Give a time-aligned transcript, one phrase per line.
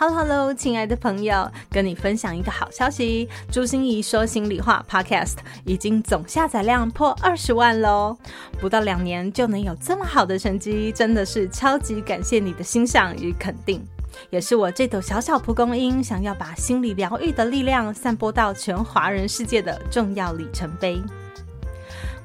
[0.00, 5.34] Hello Hello，亲爱的朋友，跟你分享一个好消息，朱心怡说心里话 Podcast
[5.66, 8.16] 已经总下载量破二十万喽！
[8.58, 13.84] 不到两年就能有这么好的成绩，真的是超级感谢你的欣赏与肯定，
[14.30, 20.98] 也是我这朵小小蒲公英想要把心理疗愈的力量散播到全华人世界的重要里程碑。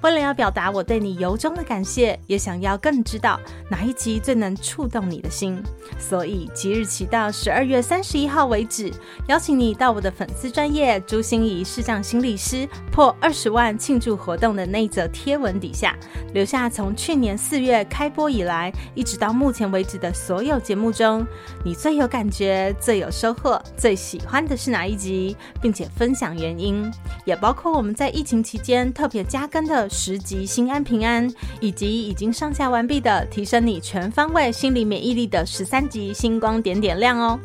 [0.02, 3.40] 为了要表达我对你由衷的感谢，也想要更知道
[3.70, 5.60] 哪一集最能触动你的心，
[5.98, 8.94] 所以即日起到十二月三十一号为止，
[9.28, 15.98] 邀请你到我的粉丝专业朱心怡视障心理师破二十万庆祝活动的那则贴文底下，
[16.34, 21.26] 留下从去年四月开播以来一直到目前为止的所有节目中，
[21.64, 26.92] 你最有感觉、最有收获、最喜欢的是哪一集，并且分享原因，
[27.26, 29.85] 也包括我们在疫情期间特别加更的。
[29.90, 37.40] 十集心安平安，以及已经上架完毕的提升你全方位心理免疫力的十三集星光点点亮哦。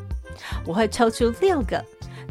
[0.64, 1.84] 我会抽出六个，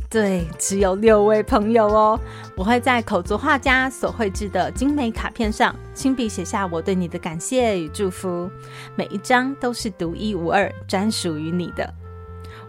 [0.09, 2.19] 对，只有六位朋友哦。
[2.55, 8.49] 我会在口足画家所绘制的精美卡片上亲笔写下我对你的感谢与祝福，
[8.95, 11.93] 每一张都是独一无二，专属于你的。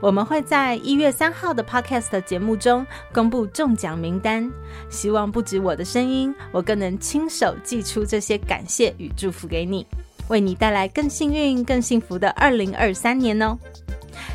[0.01, 4.51] 我们会在一月三号的 Podcast 节目中公布中奖名单，
[4.89, 9.87] 希望不止我的声音，我更能亲手寄出这些感谢与祝福给你，
[10.29, 13.59] 为你带来更幸运、更幸福的二零二三年哦！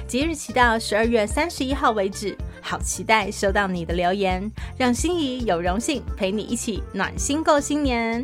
[0.07, 8.23] 即日起到十二月三十一号为止，好期待收到你的留言，让心仪有荣幸陪你一起暖心过新年。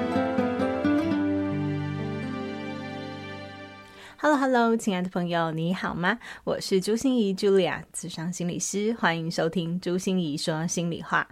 [4.23, 6.19] Hello，Hello，亲爱的朋友，你好吗？
[6.43, 11.27] 我是朱心仪 Julia，资商心理师，欢迎收听朱心仪说心里话。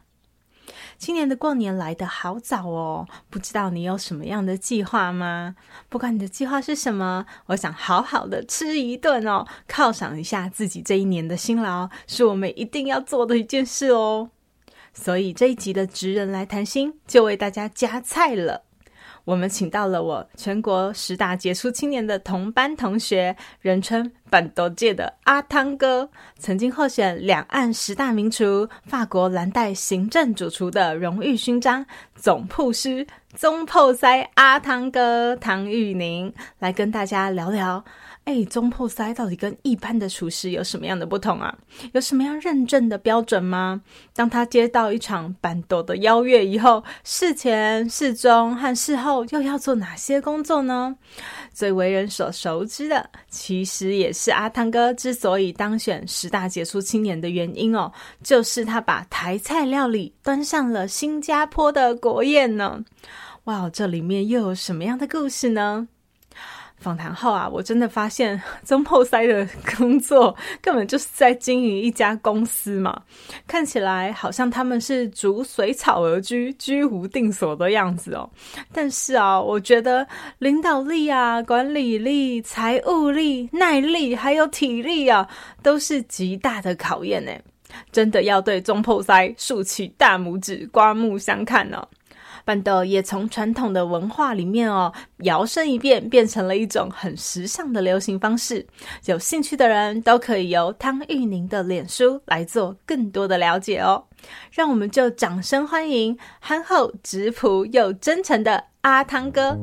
[0.97, 5.55] 今年的过年来得好早哦，不知道你有什么样的计划吗？
[5.87, 14.31] 不管你的计划是什么，我想好好的吃一顿哦，犒赏一下自己这一年的辛劳，是我们一定要做的一件事哦。
[14.95, 18.63] 所以这一集的职人来谈心，就为大家加菜了。
[19.29, 26.09] 我们请到了我全国十大杰出青年的同班同学，人称办桌界的阿汤哥，
[26.39, 31.85] 曾经获选两岸十大名厨、法国蓝带行政主厨的荣誉勋章，
[32.15, 37.85] 总铺师宗铺塞阿汤哥唐玉宁，来跟大家聊聊。
[38.29, 41.57] 哎，总铺师到底跟一般的厨师有什么样的不同啊？
[41.93, 43.81] 有什么样认证的标准吗？
[44.13, 50.95] 当他接到一场办桌的邀约以后，事前、事中和事后又要做哪些工作呢？
[51.51, 57.91] 最为人所熟知的，其实也是阿汤哥之所以当选十大杰出青年的原因哦，
[58.21, 62.85] 就是他把台菜料理端上了新加坡的国宴呢。
[63.45, 65.87] 哇，这里面又有什么样的故事呢？
[66.79, 69.47] 访谈后啊，我真的发现 中破塞的
[69.77, 73.01] 工作 根本就是在经营一家公司嘛，
[73.45, 78.29] 看起来好像他们是逐水草而居、居无定所的样子哦。
[78.71, 80.07] 但是啊，我觉得
[80.39, 85.27] 领导力啊、管理力、财务力、耐力还有体力啊，
[85.61, 87.31] 都是极大的考验呢。
[87.91, 91.87] 真的要对中破塞竖起大拇指、刮目相看呢、哦。
[92.45, 98.65] 办桌也从传统的文化里面哦，摇身一变，变成了一种很时尚的流行方式。
[99.05, 104.05] 有兴趣的人都可以由汤玉宁的脸书来做更多的了解哦。
[104.51, 109.57] 让我们就掌声欢迎憨厚、质朴又真诚的阿汤哥。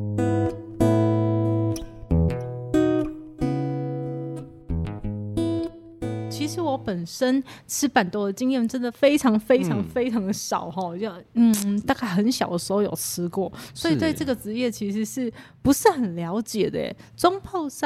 [6.57, 15.33] 实我本身吃板豆的经验真的非常非常非常的少哈、嗯，就嗯，大概很小的时候有吃过，所以对这个职业其实是
[15.63, 16.95] 不是很了解的。
[17.17, 17.85] 总铺师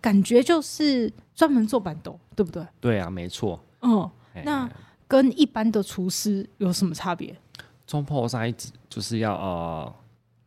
[0.00, 2.66] 感觉就是专门做板豆，对不对？
[2.80, 3.58] 对啊，没错。
[3.80, 4.10] 嗯，
[4.44, 4.68] 那
[5.06, 7.34] 跟一般的厨师有什么差别？
[7.86, 8.36] 总铺师
[8.90, 9.94] 就是要呃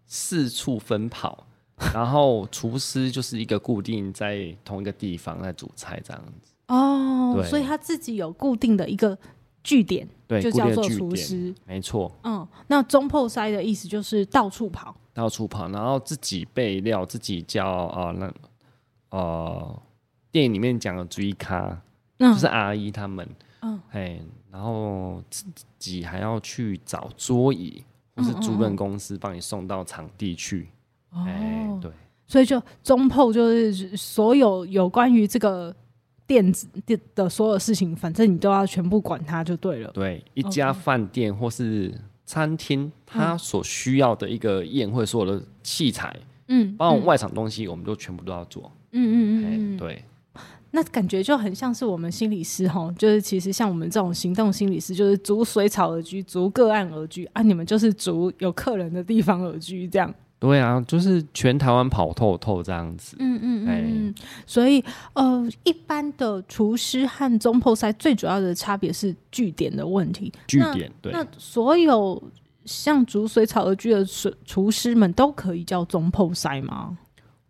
[0.06, 1.48] 四处奔跑，
[1.94, 6.50] 然后厨师就是一个固定在同一个地方在煮菜这样子。
[6.72, 9.18] 哦，所以他自己有固定的一个
[9.62, 12.10] 据点，对，就叫做厨师，没错。
[12.24, 18.34] 嗯，那中破塞的意思就是到处跑，到处跑，然后自己备料，自己叫啊、呃，那
[19.18, 19.82] 呃，
[20.32, 21.78] 电影里面讲的追咖，
[22.18, 23.28] 就是阿姨他们，
[23.62, 25.46] 嗯，哎，然后自
[25.78, 27.84] 己还要去找桌椅，
[28.16, 30.70] 或是租赁公司帮你送到场地去。
[31.10, 31.92] 哎、哦，对，
[32.26, 35.76] 所以就中破就是所有有关于这个
[36.31, 39.92] 电子电的所有事情，反正你都要全部管它就对了。
[39.92, 41.94] 对，一家饭店或是
[42.25, 46.16] 餐厅，它所需要的一个宴会所有的器材，
[46.48, 48.72] 嗯，包括外场东西，我们都全部都要做。
[48.94, 50.06] 嗯嗯嗯，对。
[50.72, 57.42] 那感觉就很像是我们心理师哈，就是其实像我们这种行动心理师，就是逐水草而居，逐个案而居啊。
[57.42, 60.16] 你们就是逐有客人的地方而居，这样。
[60.42, 63.16] 对啊，就是全台湾跑透透这样子。
[63.20, 64.16] 嗯嗯嗯。
[64.48, 64.84] 所以
[65.14, 70.34] 呃，一般的厨师和中破赛最主要的差别是据点的问题。
[70.48, 71.12] 据点对。
[71.12, 72.20] 那所有
[72.66, 76.98] 像逐水草而居的厨厨师们都可以叫中破赛吗？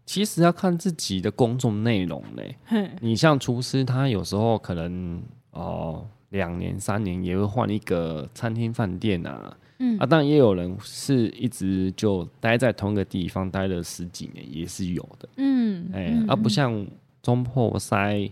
[0.05, 2.57] 其实要看自己的工作内容嘞。
[2.99, 9.55] 你像厨师，他有时候可能哦，两年三年也会换一个餐厅饭店啊。
[9.83, 15.27] 嗯啊，当然也有人是一直就待在同一个地方待了十几年，也是有的。
[15.37, 16.85] 嗯，哎、欸，而、嗯啊、不像
[17.23, 18.29] 中破塞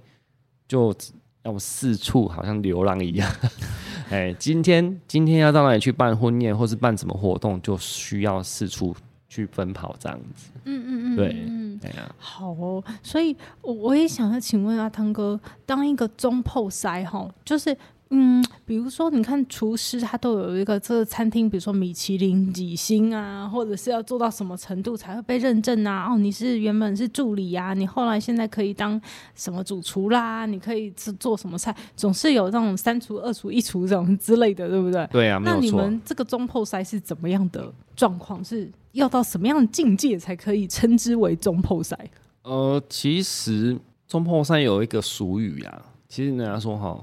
[0.67, 0.95] 就
[1.43, 3.27] 要四处好像流浪一样。
[4.11, 8.95] 哎、欸，今天今天要到哪里去办婚宴，或是办什么活动，就需要四处
[9.27, 10.51] 去奔跑这样子。
[10.65, 11.35] 嗯嗯嗯，对。
[11.79, 17.73] 对啊，好哦，所以我我也想要请问阿汤哥，当一个中破塞哈，就是
[18.11, 26.11] 嗯，比如说你看厨师他都有一个这个餐厅，比如说米其林几星啊，或者是要做到什么程度才会被认证啊？
[26.11, 28.99] 哦，你是原本是助理啊，你后来现在可以当
[29.35, 30.47] 什么主厨啦？
[30.47, 31.75] 你可以做做什么菜？
[31.95, 35.07] 总是有那种三厨、二厨、一厨这种之类的，对不对？
[35.11, 35.39] 对啊。
[35.43, 38.43] 那你们这个中破赛是怎么样的状况？
[38.43, 38.71] 是？
[38.93, 41.95] 要到什么样的境界才可以称之为中破赛？
[42.41, 43.77] 呃，其实
[44.07, 46.99] 中破赛有一个俗语啊，其实人家说哈，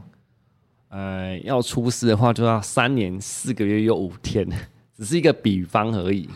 [0.88, 4.49] 呃，要出师的话就要三年四个月又五天，
[4.97, 6.29] 只是一个比方而已。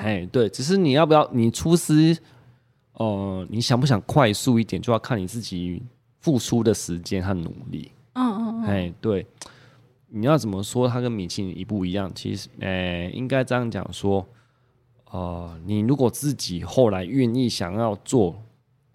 [0.00, 2.16] 哎，对，只是你要不要你出师，
[2.94, 5.82] 呃，你想不想快速一点，就要看你自己
[6.20, 7.92] 付出的时间和努力。
[8.14, 9.26] 嗯嗯嗯，哎，对，
[10.08, 12.10] 你要怎么说它跟米其林一不一样？
[12.14, 14.26] 其实，哎，应该这样讲说。
[15.10, 18.38] 呃，你如果自己后来愿意想要做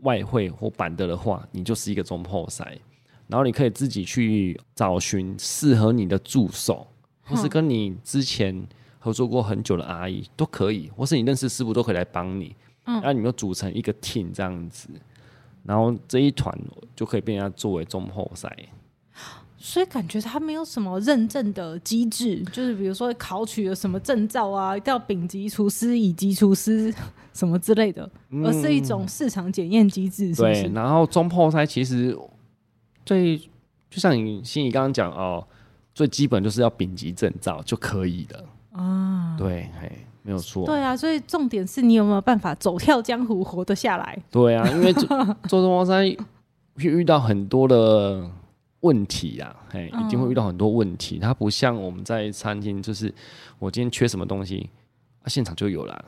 [0.01, 2.63] 外汇或板的的话，你就是一个总铺师。
[3.33, 6.85] 然后你可以自己去找寻适合你的助手，
[7.23, 8.63] 或是跟你之前
[8.99, 12.55] 合作过很久的阿姨都可以，或是你认识师傅都可以来帮你。
[12.85, 14.87] 嗯，然后你们组成一个 team 这样子，
[15.63, 16.55] 然后这一团
[16.95, 18.55] 就可以被人家作为中后赛。
[19.57, 26.93] 所以感觉他没有什么认证的机制，就是比如说考取了什么证照啊，一定要丙级厨师、乙级厨师
[27.33, 28.07] 什么之类的，
[28.43, 30.63] 而是一种市场检验机制是不是？
[30.65, 32.15] 对，然后中破赛其实
[33.05, 33.37] 最
[33.89, 35.45] 就像你心仪刚刚讲哦，
[35.93, 39.35] 最基本就是要丙级证照就可以了啊。
[39.37, 39.91] 对，嘿，
[40.21, 40.65] 没有错。
[40.65, 44.17] 对啊，所以重点是你有没有办法走跳江湖，活得下来？
[44.31, 45.07] 对啊，因为做
[45.47, 45.91] 做总铺师
[46.75, 48.29] 会遇到很多的。
[48.83, 51.17] 问题呀、啊，嘿，一定会遇到很多问题。
[51.17, 53.09] 它不像我们在餐厅，就是
[53.57, 54.69] 我今天缺什么东西，
[55.21, 56.05] 啊，现场就有了。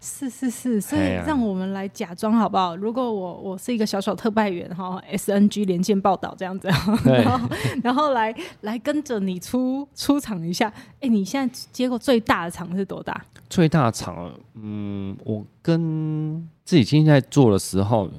[0.00, 2.74] 是是是，所以让我们来假装好不好？
[2.74, 6.68] 如果我我是一个小小特派员哈，SNG 连线报道这样子，
[7.04, 7.48] 然后
[7.82, 10.68] 然后来来跟着你出出场一下。
[10.68, 13.24] 哎、欸，你现在接过最大的场是多大？
[13.48, 18.10] 最大的场，嗯，我跟自己现在做的时候。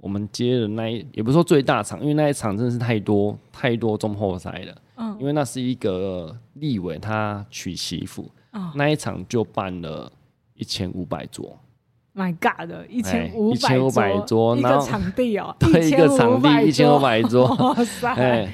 [0.00, 4.72] 我们接的那一也不是说最大场，因为那一场真的是太多太多中后赛了。
[4.96, 10.10] 嗯，因为那是一个立委他娶媳妇，嗯，那一场就办了
[10.58, 11.58] 一千五百桌。
[12.14, 13.54] My God，一千五
[13.90, 18.52] 百桌，一个场地哦， 对，一个场地一千五百桌，哇塞， 哎，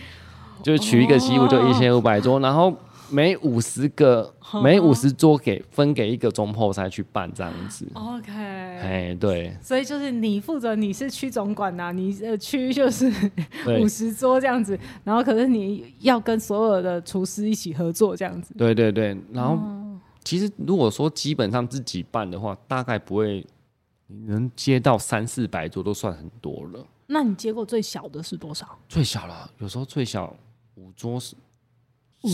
[0.63, 2.73] 就取一个媳妇就一千五百桌，然后。
[3.11, 7.87] 每五十个，每五十桌给分给一个总铺师去办这样子。
[7.93, 9.55] OK，哎，对。
[9.61, 13.13] 所以就是你负责，你是区总管呐、啊，你呃区就是
[13.79, 18.55] 五十桌这样子，然后可是你要跟所有的厨师一起合作这样子。
[18.57, 19.84] 对对对，然后、哦、
[20.25, 23.47] 其实如果说基本上自己办的话，大概不会
[24.07, 26.87] 能接到三四百桌都算很多了。
[27.07, 28.79] 那你接过最小的是多少？
[28.89, 30.35] 最小了，有时候最小
[30.75, 31.37] 五桌是。
[32.23, 32.29] 五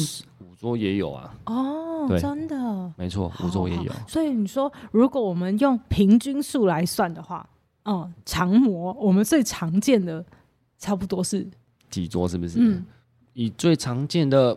[0.44, 1.34] 五桌也有啊！
[1.46, 3.92] 哦，真的，没错，五桌也有。
[4.06, 7.44] 所以你说，如果我们用平均数来算的话，
[7.82, 10.24] 哦，常模我们最常见的
[10.78, 11.44] 差不多是
[11.88, 12.28] 几桌？
[12.28, 12.60] 是不是？
[12.60, 12.86] 嗯，
[13.32, 14.56] 以最常见的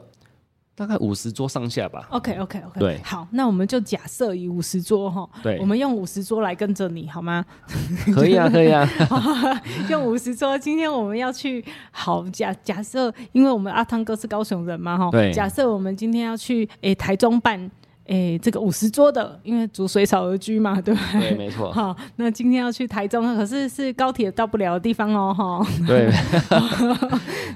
[0.75, 2.07] 大概五十桌上下吧。
[2.09, 7.45] OK OK OK，对，好，那我们就假设以五十桌哈，对，我们用五十桌来跟着你好吗？
[8.15, 8.89] 可以啊，可以啊，
[9.89, 10.57] 用五十桌。
[10.57, 17.59] 今天我们要去，好假假设，因为我们阿汤哥是高雄人嘛哈，对，假设我们今天要去诶、欸、台中办
[18.05, 21.29] 诶、欸、这个五十桌的，因为逐水草而居嘛，对不对？
[21.29, 21.69] 对，没错。
[21.73, 25.63] 好，那今天要去台中，可是是高铁到不了的地方哦，哈。
[25.85, 26.11] 对，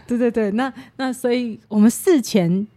[0.05, 2.67] 对对对，那那所以我们事前。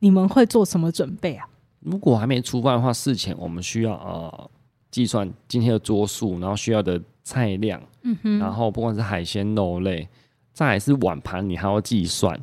[0.00, 1.46] 你们会做什么准备啊？
[1.80, 4.50] 如果还没出发的话，事前我们需要呃
[4.90, 10.06] 计算今天的桌数，然后需要的菜量，嗯哼，然后不管是海鲜肉类，
[10.52, 12.38] 再来是碗盘，你还要计算，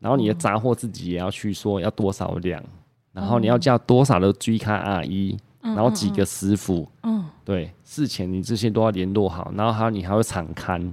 [0.00, 10.92] 然后你的杂货自己也要去说要多少量，嗯、然后你要叫多少的 G 卡阿姨，然后几个师傅，嗯，嗯，对，事前你这些都要联络好，然后还有你还会场勘。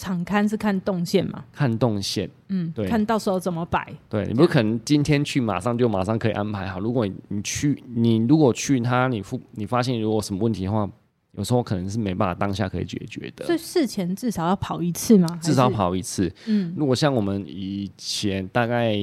[0.00, 1.44] 场勘是看动线嘛？
[1.52, 3.92] 看动线，嗯，对，看到时候怎么摆。
[4.08, 6.80] 对，你不可能今天去，马上就马上可以安排好。
[6.80, 10.88] 如果你，你去，你如果去他，你发你发现如果什么问题的话，
[11.32, 13.44] 有时候可能是没办法当下可以解决的。
[13.44, 15.38] 所以事前至少要跑一次吗？
[15.42, 16.32] 至少跑一次。
[16.46, 18.96] 嗯，如果像我们以前大概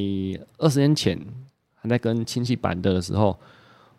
[0.58, 1.18] 二十年前
[1.76, 3.30] 还在跟亲戚办的时候，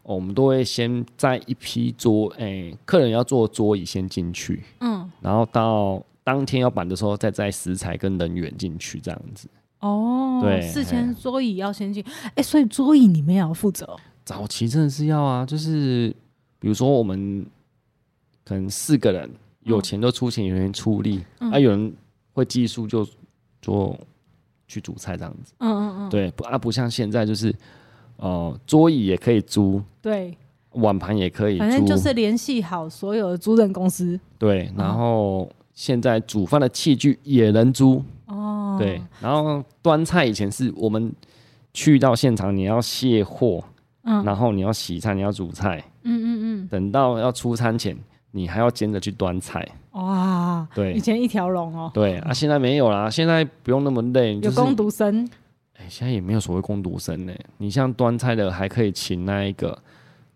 [0.03, 6.03] 哦，我们都会先在一批桌，哎、欸，客人要坐桌椅先进去，嗯，然后到。
[6.29, 9.49] 当天要办的时候，再带食材跟人员进去，这样子。
[9.81, 12.05] 哦，对，事前桌椅要先进。
[12.07, 13.97] 哎、欸，所以桌椅你们也要负责。
[14.27, 16.15] 早期真的是要啊，就是
[16.59, 17.47] 比如说我们
[18.45, 19.31] 可能四个人，
[19.63, 21.95] 有钱就出钱，有人出力，嗯、啊，有人
[22.35, 23.09] 会技术就
[23.63, 23.99] 做
[24.67, 25.55] 去煮菜这样子。
[25.61, 26.11] 嗯嗯嗯。
[26.11, 27.49] 对，不啊，不像现在就是，
[28.17, 30.37] 哦、呃，桌椅也可以租，对，
[30.73, 34.21] 碗盘也可以租，反正就是联系好所有的租赁公司。
[34.37, 35.51] 对，然后。
[35.79, 38.03] 嗯现在煮饭的器具也能租。
[38.27, 41.13] 哦，对，然后端菜以前是我们
[41.73, 43.63] 去到现场，你要卸货，
[44.03, 47.97] 嗯，然后你要洗菜，你要煮菜，嗯嗯嗯，等到要出餐前，
[48.33, 55.25] 你还要兼着去端菜，哇，对，以前一条龙哦，对啊，现在没有啦，现在不用那么累，有工读生，
[55.77, 59.79] 哎，现在也没有所谓工读生呢，你像端菜的还可以请那一个，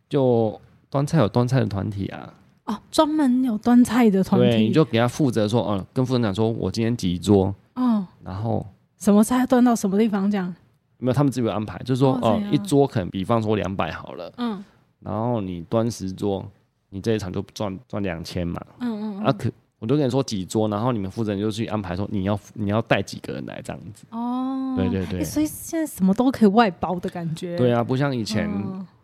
[0.09, 2.33] 就端菜有端菜的团体啊。
[2.65, 8.65] 哦，专门有端菜的团体，对，你就给他负责说，嗯，跟负责人讲说，我今天几桌，嗯，然后
[8.99, 10.55] 什么菜端到什么地方，这样？
[10.99, 14.63] 没有，他们自己有安排，就是说，哦，一桌可能比方说两百好了，嗯，
[15.01, 16.49] 然后你端十桌，
[16.91, 19.51] 你这一场就赚赚两千嘛，嗯嗯，啊，可
[19.81, 28.49] 我就跟你说几桌，然后你们负责人就去安排说你要你要带几个人来这样子，哦，对对对，所以现在什么都可以外包的感觉，对啊，不像以前，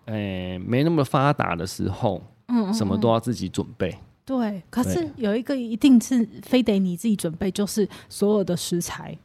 [0.05, 2.23] 哎，没那么发达的时候。
[2.49, 3.97] 嗯，什么都要自己准备。
[4.25, 9.17] 对，可是有一个一定是非得你自己准备，就是所有的食材。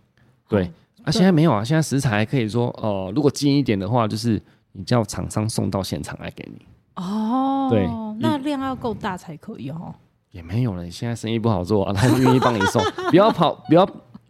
[0.47, 0.71] 对，
[1.03, 6.65] 啊，现在没有啊，现在食材可以说，哦，如果近一点的话，就是你叫厂商送到现场来给你。
[6.95, 7.85] 哦，对，
[8.19, 9.93] 那量要够大才可以哦。
[10.31, 13.85] 也没有了，现在生意不好做啊，他愿意帮你送， 不要跑，不要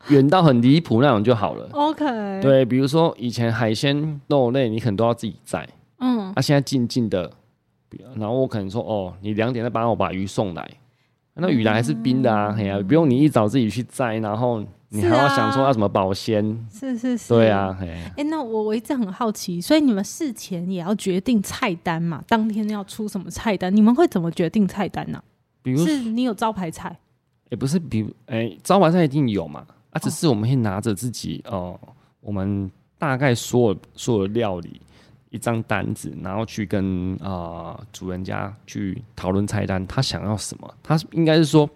[0.08, 1.70] 远到很离谱那种就好了。
[1.72, 2.42] OK。
[2.42, 5.70] 对，比如说以前海鲜肉类，你可能都要自己摘。
[6.00, 6.34] 嗯。
[6.34, 7.32] 啊，现在静静的。
[8.16, 10.70] 然后我可能说哦，你两点再帮我把鱼送来，
[11.36, 22.24] 那鱼来还是冰的啊，哎呀、嗯，不用你一早自己去摘，然后你还要想说要怎么保鲜，是是是，对啊，哎、欸，那我我一直很好奇，所以你们事前也要决定菜单嘛？
[22.28, 23.76] 当天要出什么菜单？
[23.76, 25.24] 你们会怎么决定菜单呢、啊？
[25.64, 26.96] 比如是你有招牌菜？
[27.50, 32.70] 也不是，比如哎、欸，招牌菜一定有嘛，啊，只是我们会拿着自己哦、呃，我们
[33.00, 34.80] 大概所有所有的料理。
[35.34, 40.74] 一张单子，然后去跟啊、呃、主人家去讨论菜单，他想要什么？
[40.84, 41.68] 他应该是说，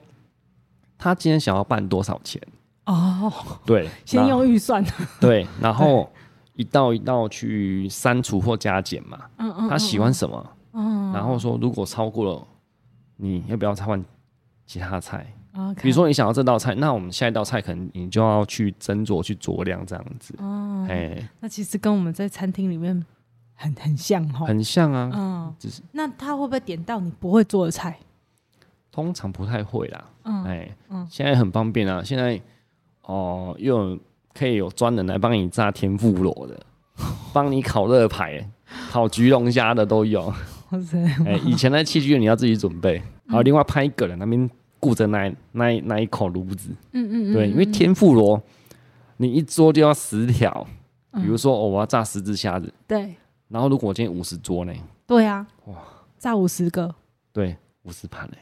[0.95, 2.39] 他今天想要办多少钱？
[2.85, 3.33] 哦，
[3.65, 4.85] 对，先用预算。
[5.19, 6.07] 对，然后
[6.53, 9.19] 一道一道去删除或加减嘛。
[9.39, 9.67] 嗯嗯。
[9.67, 10.51] 他喜欢什么？
[10.73, 11.11] 嗯。
[11.11, 12.47] 然后说，如果超过了，
[13.15, 14.05] 你要不要再换
[14.67, 15.25] 其他菜。
[15.81, 20.35] 比如说你想要这道菜，那我们下一道菜可能你就要去斟酌去酌量这样子。
[20.37, 20.85] 哦。
[20.87, 23.03] 哎，那其实跟我们在餐厅里面。
[23.59, 27.97] 很很像哈，很像啊，嗯，只是那他会不会点到你不会做的菜？
[28.91, 32.39] 通常不太会啦，嗯，哎、欸，嗯，现在很方便啊，现在
[33.01, 33.99] 哦、呃，又有
[34.33, 36.59] 可以有专人来帮你炸天妇罗的，
[37.33, 38.47] 帮你烤热排、
[38.91, 40.33] 烤焗龙虾的都有。
[40.69, 44.49] 哇塞，哎、欸，以前的器具你要自己准备，然后另外派一个人那边
[44.79, 48.41] 顾着那那那一口炉子，嗯，嗯嗯，对，因为天妇罗
[49.17, 50.67] 你一桌就要十条，
[51.13, 53.15] 比如说、嗯哦、我要炸十只虾子，对。
[53.49, 54.73] 然后，如果我今天五十桌呢？
[55.05, 55.75] 对啊，哇，
[56.17, 56.93] 炸五十个，
[57.31, 58.35] 对，五十盘呢，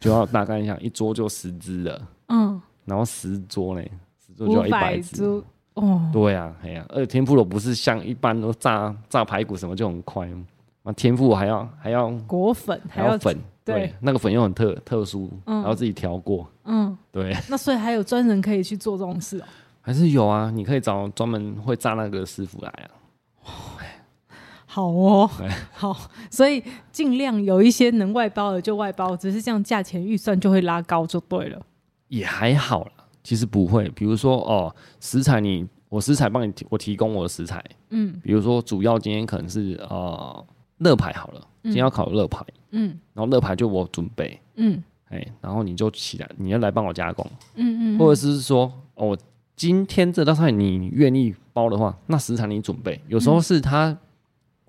[0.00, 3.82] 就要大概一下，一桌就十只了，嗯，然后十桌呢，
[4.26, 5.24] 十桌就要一百只，
[5.74, 10.28] 哦，对呀、啊，哎呀、啊，而且天妇罗不是像一般都炸炸排骨什么就很快，
[10.82, 17.32] 那天妇罗还要还要裹粉，还要粉，对，对，那个粉又很特特殊，嗯、然后自己调过，嗯，对。
[17.48, 19.44] 那所以还有专人可以去做这种事哦？
[19.80, 22.90] 还是有啊，你可以找专门会炸那个师傅来啊。
[24.72, 25.30] 好哦，
[25.74, 25.94] 好，
[26.30, 31.60] 所以尽量有一些能外包的就外包，只是这样价钱预算就会拉高就对了。
[32.08, 33.86] 也还好啦，其实不会。
[33.90, 40.42] 比如说哦，食材你我食材帮你提，我提供我的食材，嗯，比如说主要今天可能是呃
[40.78, 49.14] 肋排好了，今天要烤乐排，嗯，然后乐排就我准备，嗯，哎，然后你就起来，你要来帮我加工，嗯嗯，或者是说哦，
[49.54, 53.94] 今天这道菜你愿意包的话，那食材你准备，有时候是他。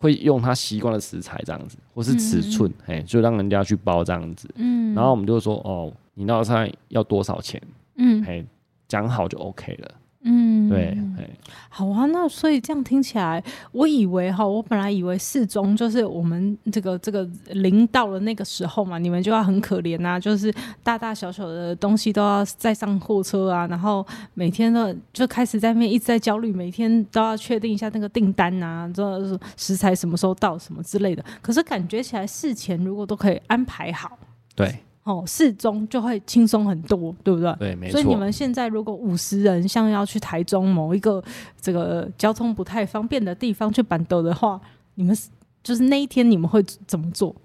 [0.03, 4.49] 会用他习惯的食材这样子，或是尺寸，哎、嗯，就让人家去包这样子。
[4.55, 7.61] 嗯，然后我们就说，哦，你那道菜要多少钱？
[7.95, 8.45] 嗯，哎，
[8.85, 9.91] 讲好就 OK 了。
[10.25, 10.97] 嗯，对，
[11.67, 31.25] 好啊，那所以这样听起来，我以为哈，我本来以为四中就是我们这个这个临到了那个时候嘛，你们就要很可怜呐，就是大大小小的东西都要再上货车啊，然后每天都就开始在那边一直在焦虑，每天都要确定一下那个订单啊，这食材什么时候到什么之类的。
[31.41, 34.17] 可是感觉起来事前如果都可以安排好，
[34.55, 34.73] 对。
[35.03, 37.53] 哦，四中就会轻松很多，对不对？
[37.59, 37.93] 对，没错。
[37.93, 41.21] 所以你们现在如果五十人，像要去台中某一个
[41.59, 44.59] 这个交通不太方便的地方去办桌的话，
[44.95, 45.13] 你们
[45.61, 47.35] 就是那一天你们会怎么做？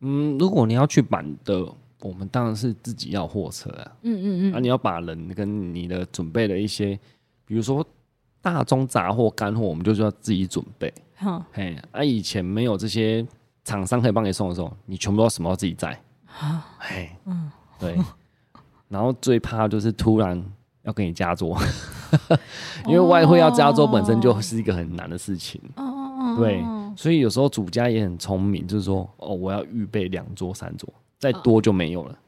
[0.00, 1.64] 嗯，如果你要去板的，
[2.00, 3.92] 我们当然是自己要货车啊。
[4.02, 4.50] 嗯嗯嗯。
[4.50, 6.98] 那、啊、你要把人跟你的准备的一些，
[7.46, 7.86] 比如说
[8.40, 10.92] 大宗杂货、干货，我们就是要自己准备。
[11.14, 13.24] 好、嗯，嘿，啊，以前没有这些
[13.62, 15.96] 厂商可以帮你送的时候，你全部都什么都自己载。
[16.38, 17.96] 啊，哎，嗯，对，
[18.88, 20.42] 然后最怕就是突然
[20.82, 21.58] 要给你加桌，
[22.86, 25.60] 因为外汇要加桌本身就是一个很难的事情。
[25.76, 26.64] 哦哦哦，对，
[26.96, 32.18] 所以有时候主家也很聪明，就是说，哦，我要预备两桌、三桌，再多就没有了。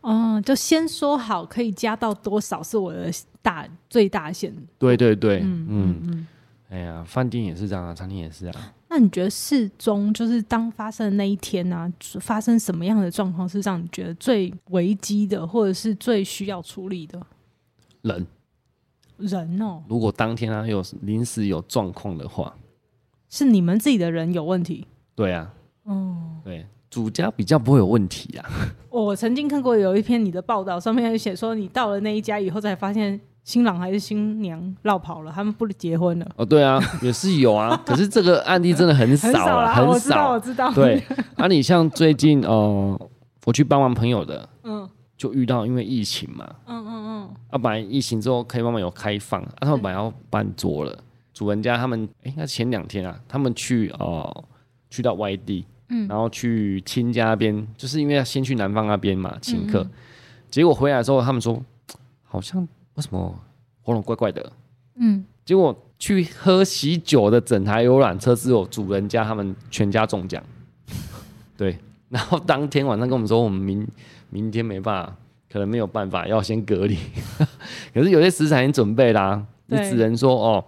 [0.00, 4.54] 哦，就先说好可以加到多少是我的大最大限。
[4.78, 6.26] 对对对，嗯嗯嗯。
[6.70, 8.54] 哎呀，饭店也是这样啊，餐厅也是啊。
[8.94, 11.92] 那你觉得事中就是当发生的那一天呢、啊？
[12.20, 17.18] 发生什么样的状况是让你觉得最危机的，或者是最需要处理的？
[18.02, 18.26] 人，
[19.16, 19.82] 人哦。
[19.88, 22.54] 如果当天啊有临时有状况的话，
[23.30, 24.86] 是你们自己的人有问题？
[25.14, 28.44] 对啊，哦，对，主家比较不会有问题啊。
[28.90, 33.18] 我曾经看过有一篇你的报道，上面写说你到了那一家以后才发现。
[33.44, 36.26] 新郎还是新娘绕跑了，他们不结婚了。
[36.36, 39.90] 哦，对啊，也是有啊， 可是这个案例真的很少啊，很少。
[39.90, 40.72] 我知道，我知道。
[40.72, 41.02] 对，
[41.36, 43.10] 啊，你像最近呃，
[43.44, 50.96] 我去帮忙朋友的，嗯，就遇到因为疫情嘛，嗯嗯嗯，啊，本来疫情之后可以慢慢有开放，啊，他们本来要办桌了，
[51.34, 54.44] 主人家他们，哎，那前两天啊，他们去哦、呃，
[54.88, 59.90] 去到外地，嗯，然后去亲家那边，就是因为要先去南方那边嘛，请客，嗯嗯
[60.48, 61.60] 结果回来之后，他们说
[62.22, 62.68] 好像。
[62.94, 63.34] 为什么
[63.82, 64.52] 喉咙怪怪的？
[64.96, 70.42] 嗯，结果去喝喜酒的整台游览车只有主人家他们全家中奖，
[71.56, 71.78] 对。
[72.08, 73.88] 然后当天晚上跟我们说，我们明
[74.28, 75.16] 明天没办法，
[75.50, 76.98] 可能没有办法，要先隔离。
[77.94, 80.62] 可是有些食材已经准备啦、啊，你只能说哦，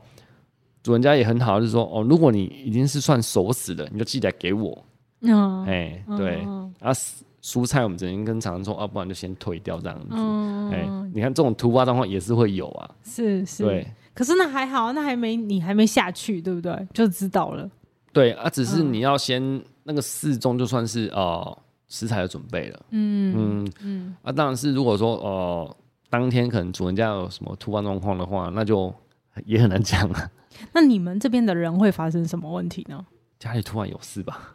[0.82, 4.84] 主人家也很好，就是说哦，如果你已经是算熟食的，你就记得给我。
[5.20, 6.40] 嗯，哎，对，
[6.80, 6.90] 啊。
[7.44, 10.07] 蔬菜我们只能跟厂商说，啊，不然就先退掉这样子。
[10.12, 12.90] 嗯，哎、欸，你看这种突发状况也是会有啊。
[13.04, 13.62] 是是。
[13.62, 13.87] 对。
[14.14, 16.88] 可是那还好，那还没你还没下去，对不对？
[16.94, 17.70] 就知道了。
[18.14, 22.80] 对啊，只是你要先、嗯、那个四中就算是呃食材的准备了。
[22.92, 24.16] 嗯嗯嗯。
[24.22, 25.76] 啊，当然是如果说呃
[26.09, 28.90] 当天可能主人家有什么突发状况的话，那就
[29.44, 30.30] 也很难讲了。
[30.72, 33.04] 那你们这边的人会发生什么问题呢？
[33.38, 34.54] 家里突然有事吧？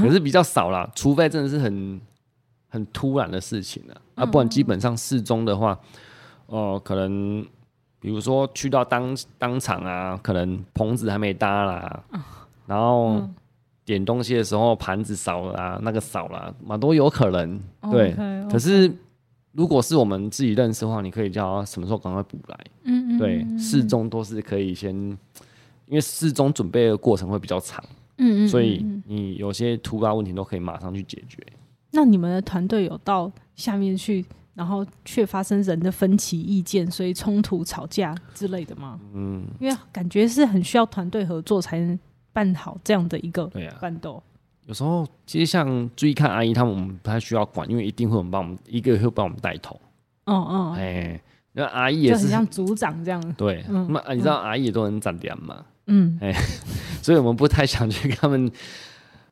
[0.00, 2.00] 可是比较少啦，除非真的是很
[2.68, 5.78] 很突然的事情了啊，不然基本上适中的话，
[6.46, 7.44] 哦、呃，可能
[8.00, 12.02] 比如说去到当当场啊，可能棚子还没搭啦，
[12.66, 13.22] 然后
[13.84, 17.60] 点东西的时候盘子少了啊，那个少了嘛，都有可能。
[17.90, 18.14] 对，
[18.50, 18.90] 可是
[19.52, 22.58] 如果是我们自己认识的话，你可以叫他什么时候赶快补来。
[22.84, 24.94] 嗯嗯，对，适中都是可以先，
[25.86, 27.84] 因为适中准备的过程会比较长。
[28.18, 31.38] 嗯，嗯，嗯，所以你有些突发问题都可以马上去解决。
[31.92, 38.98] 那你们的团队有到下面去，然后却发生人的分歧意见，所以冲突、吵架之类的吗？
[39.14, 41.98] 嗯，因为感觉是很需要团队合作才能
[42.32, 44.14] 办好这样的一个办桌。
[44.14, 44.22] 啊、
[44.66, 49.78] 有时候其实像注意看阿姨他们，我们不太需要管，因为一定会有人帮我们一个会帮我们带头。
[50.24, 51.20] 哦哦，哎，
[51.52, 53.34] 那阿姨也是像组长这样。
[53.34, 55.62] 对，那、你知道阿姨也都很长点嘛？
[55.86, 56.42] 嗯，哎、欸，
[57.02, 58.50] 所以我们不太想去跟他们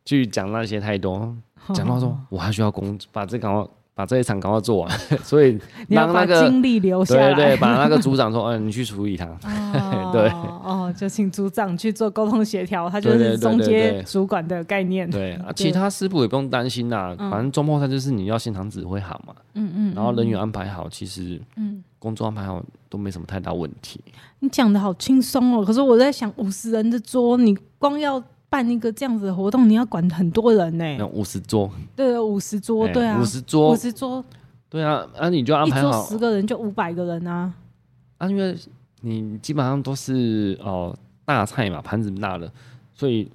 [0.04, 1.36] 去讲那些太多，
[1.74, 3.70] 讲到说我还需要工把这个。
[3.94, 4.90] 把这一场赶快做完，
[5.22, 15.08] 所以让那个精力留下来，对对，把那个组长说，嗯，你去处理他，哦 对，哦，就请组长去做沟通协调，他就是中间主管的概念。
[15.10, 24.00] 对啊，其他师傅也不用担心啦，反正中末他就是你要现场指挥好嘛，嗯嗯，然后人员安排好，其实嗯，工作安排好都没什么太大问题。
[24.38, 28.22] 你讲的好轻松哦，可是我在想五十人的桌，你光要。
[28.50, 30.96] 办一个这样子的活动，你要管很多人呢、欸。
[30.98, 34.22] 那五十桌，对，五十桌，对啊，五十桌，五十桌，
[34.68, 37.54] 对啊，那、啊、你就安排好十个人，就五百个人啊。
[38.18, 38.54] 啊，因为
[39.02, 42.52] 你基本上都是哦大菜嘛，盘子大了，
[42.92, 43.30] 所以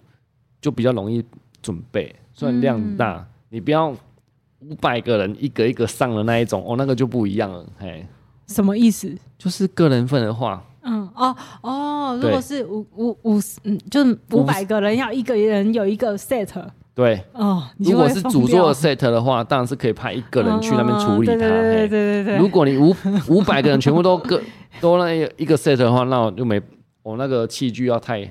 [0.60, 1.24] 就比较容易
[1.62, 3.90] 准备，虽然量大，嗯、你不要
[4.60, 8.06] 五百个人一个一个上的那一种哦，那个就不一样了，嘿。
[8.48, 9.18] 什么意思？
[9.40, 10.64] 就是个人份的话。
[10.86, 16.48] 嗯哦哦，如果是五五五十，嗯，就是五百个人要一个人有一个 set，
[16.94, 17.64] 对哦。
[17.78, 21.36] 如果是主桌的 set 的话，当然是可以派一个人去那边处理它。
[21.36, 22.38] 对对对对。
[22.38, 22.96] 如果你五
[23.28, 24.42] 五百个人全部都个
[24.80, 26.62] 都那一个 set 的话，那我就没
[27.04, 28.22] 我那个器具要太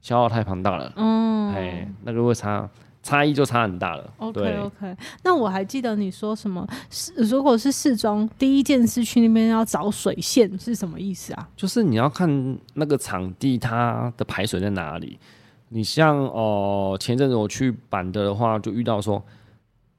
[0.00, 0.92] 消耗太庞大了。
[0.96, 2.68] 嗯，哎，那个会差。
[3.02, 4.12] 差异就差很大了。
[4.18, 6.66] OK OK，那我还记得你说什么？
[6.90, 11.48] 是如果是试装，第一件事去那边要找水线是什么意思啊？
[11.56, 15.18] 就是你要看那个场地它的排水在哪里。
[15.70, 19.22] 你像哦、呃，前阵子我去板的的话，就遇到说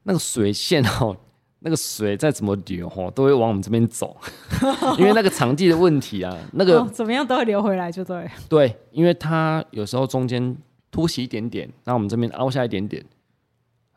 [0.02, 1.16] 那个水线哦，
[1.60, 4.16] 那个水再怎么流哦，都会往我们这边走，
[4.98, 8.28] 因为那个场地的问题啊，那个、哦、怎么样都会流回来，就对。
[8.48, 10.56] 对，因为它有时候中间。
[10.90, 13.04] 凸起一点点，那我们这边凹下一点点，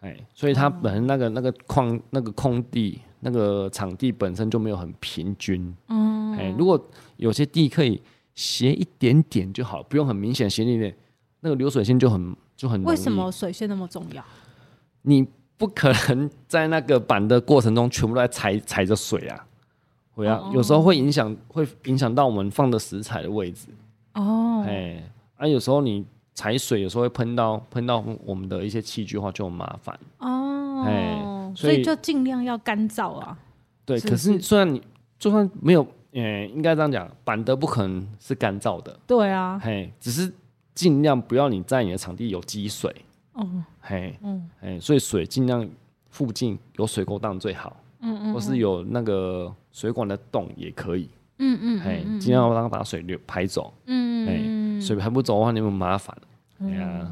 [0.02, 6.80] 哎，所以它本身那个那个矿那个空地那个场地本身就没有很平均，嗯，哎，如果
[7.18, 8.00] 有些地可以
[8.36, 10.96] 斜一点点就好，不用很明显斜一点，
[11.40, 12.84] 那个流水线就很就很。
[12.84, 14.24] 为什么水线那么重要？
[15.02, 15.28] 你
[15.58, 19.48] 不可能在那个板的过程中全部都在踩踩着水啊，
[20.12, 23.70] 会啊，有时候会影响会影响到我们放的食材的位置，
[24.14, 25.04] 哦，哎，
[25.38, 26.06] 啊，有时候你。
[26.34, 33.38] 踩水有时候会喷到喷到我们的一些器具的话就很麻烦哦，哎，所以，就尽量要干燥啊。
[33.86, 34.82] 对，可是虽然你
[35.20, 38.98] 就算没有，呃，应该这样讲，板的不可能是干燥的。
[39.06, 40.32] 对啊，嘿，只是
[40.74, 42.94] 尽量不要你在你的场地有积水。
[43.34, 43.48] 哦，
[43.82, 45.68] 嘿，嗯，哎，所以水尽量
[46.10, 47.76] 附近有水沟当最好。
[48.00, 51.10] 嗯，嗯嗯，或是有那个水管的洞也可以。
[51.40, 53.74] 嗯嗯，嘿，尽量让它把水流排走。
[53.86, 54.28] 嗯嗯。
[54.82, 56.16] 水排不走的话，你有没有麻烦？
[56.60, 57.12] 哎呀、嗯啊，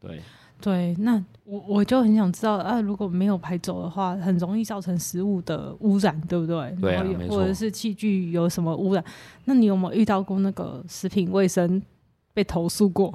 [0.00, 0.20] 对
[0.60, 6.76] 对，那我我就很想知道啊，如果没有排走的话，很容易造成食物的污染，对不对？
[6.80, 9.04] 对啊，或者是器具有什么污染？
[9.46, 11.82] 那你有没有遇到过那个食品卫生
[12.32, 13.12] 被投诉过？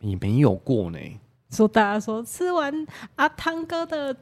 [0.00, 0.98] 你没有过呢？
[1.50, 4.14] 说大家说吃完阿汤哥的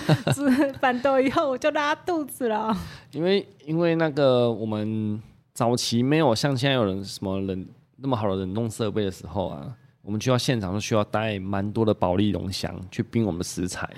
[0.80, 2.76] 板豆以后，我就拉肚子了。
[3.12, 5.18] 因为因为那个我们
[5.54, 7.66] 早期没有像现在有人什么人。
[7.96, 13.88] 那么好的冷冻设备的时候啊，我们去到现场都需要带蛮多的保利龙箱去冰我们的食材。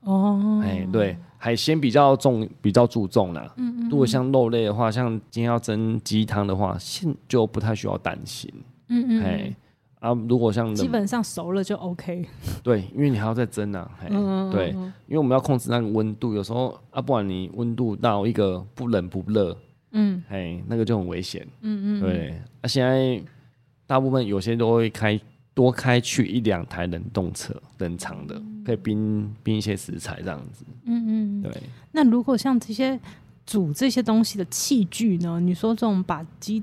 [0.00, 3.50] 哦，哎，对，海鲜比较重，比较注重啦。
[3.56, 3.88] 嗯，嗯嗯。
[3.88, 8.52] 如果像肉类的话，像今天要蒸鸡汤的话，现就不太需要担心。
[8.88, 9.22] 嗯嗯。
[9.22, 9.56] 哎，
[10.00, 12.26] 啊，如果像基本上熟了就 OK。
[12.62, 13.90] 对，因为你还要再蒸啊。
[14.02, 14.52] 嗯，嗯，嗯。
[14.52, 14.68] 对，
[15.06, 19.56] 因为我们要控制那个温度，有时候啊，不然你温度到一个不冷不热，
[19.92, 21.46] 嗯，哎，那个就很危险。
[21.62, 22.00] 嗯嗯。
[22.02, 23.22] 对，啊，现在。
[23.94, 25.20] 大部分有些都会开
[25.54, 30.64] 多开去一两台冷冻车，冷藏的可以冰冰一些食材这样子。
[30.82, 31.52] 嗯嗯，对。
[31.92, 32.98] 那如果像这些
[33.46, 35.38] 煮这些东西的器具呢？
[35.38, 36.60] 你说这种把鸡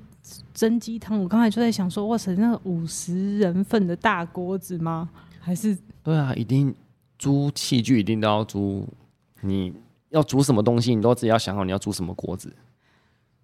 [0.54, 5.10] 蒸鸡汤，我刚才就在想说，哇塞，那个五十人份的大锅子吗？
[5.40, 5.78] 还是？
[6.04, 6.76] 对啊，一定
[7.18, 8.86] 租器具，一定都要租。
[9.40, 9.74] 你
[10.10, 12.54] 要煮什么东西，你都自己要想好你要煮什么锅子。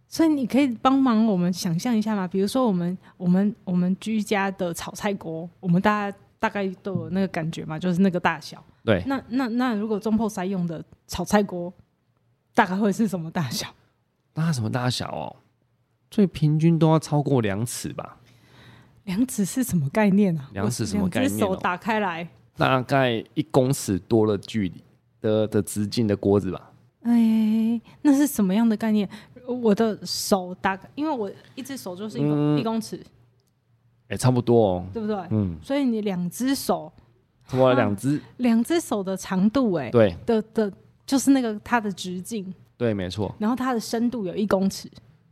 [0.08, 2.28] 所以你可以帮忙我们想象一下吗？
[2.28, 8.64] 比如说我们我们我们居家的炒菜锅，我们大家大概都有那个感觉嘛，就是那个大小。
[8.86, 9.04] 对。
[9.06, 11.74] 那那那如果中破塞用的炒菜锅，
[12.54, 13.68] 大概会是什么大小？
[14.34, 15.36] 那什么大小哦？
[16.10, 18.18] 最平均都要超过两尺吧？
[19.04, 20.50] 两尺是什么概念啊？
[20.54, 21.38] 两尺什么概念？
[21.38, 24.82] 手打开来，大概一公尺多的距离
[25.20, 26.72] 的的直径的锅子吧？
[27.02, 29.10] 哎，那是什么样的概念？
[29.54, 35.18] 我的手大概，因为我一只手就是一公、嗯、一公尺，哎、欸，差不多哦，对不对？
[35.32, 36.92] 嗯，所以你两只手，
[37.54, 40.72] 我两只，两只手的长度、欸，哎，对，的的，
[41.06, 43.34] 就是那个它的直径，对，没错。
[43.40, 44.90] 然后它的深度有一公尺，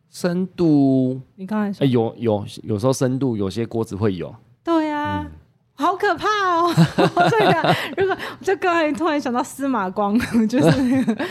[0.09, 4.33] 深度，你刚才说、欸、有有有时候深度有些锅子会有。
[4.63, 5.31] 对啊，嗯、
[5.75, 6.73] 好可怕哦！
[7.29, 11.25] 对啊，如果就刚才突然想到司马光， 就是那个，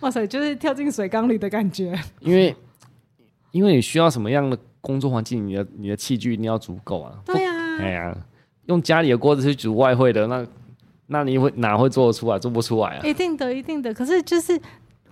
[0.00, 1.98] 哇塞，就是跳进水缸里的感觉。
[2.20, 2.54] 因为
[3.52, 7.18] 因为你需要什么样的工作环境，你的你的器具一定要足够啊。
[7.24, 8.16] 对啊，哎呀，
[8.66, 10.46] 用家里的锅子去煮外汇的，那
[11.06, 12.38] 那你会哪会做得出来？
[12.38, 13.02] 做不出来啊！
[13.04, 13.94] 一定的，一定的。
[13.94, 14.60] 可是就是，